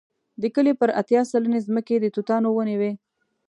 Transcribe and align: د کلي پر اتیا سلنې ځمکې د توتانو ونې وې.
د 0.41 0.43
کلي 0.55 0.73
پر 0.79 0.89
اتیا 1.01 1.21
سلنې 1.31 1.59
ځمکې 1.67 1.95
د 1.99 2.05
توتانو 2.15 2.49
ونې 2.57 2.75
وې. 2.79 2.91